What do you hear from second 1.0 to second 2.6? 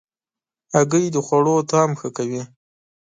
د خوړو طعم ښه کوي.